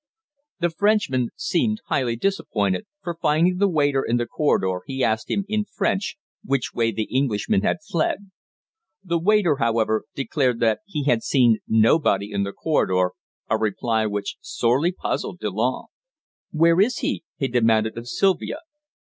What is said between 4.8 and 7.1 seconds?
he asked him in French which way the